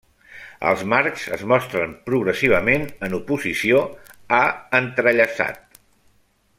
Els 0.69 0.79
marcs 0.93 1.25
es 1.35 1.43
mostren 1.51 1.93
progressivament 2.07 2.87
en 3.09 3.15
oposició 3.19 3.83
a 4.41 4.41
entrellaçat. 4.83 5.83